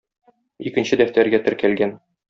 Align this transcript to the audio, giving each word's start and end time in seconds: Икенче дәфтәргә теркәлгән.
Икенче 0.71 0.99
дәфтәргә 1.03 1.45
теркәлгән. 1.49 1.99